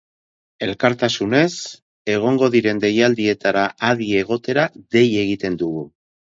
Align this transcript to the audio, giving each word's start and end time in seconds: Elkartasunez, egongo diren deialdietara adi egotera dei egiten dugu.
Elkartasunez, 0.67 1.51
egongo 2.13 2.49
diren 2.55 2.81
deialdietara 2.85 3.67
adi 3.91 4.09
egotera 4.23 4.65
dei 4.97 5.05
egiten 5.27 5.61
dugu. 5.63 5.87